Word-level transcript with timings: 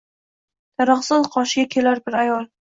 Daraxtzor 0.81 1.29
qoshiga 1.35 1.67
kelar 1.77 2.03
bir 2.09 2.19
ayol 2.25 2.51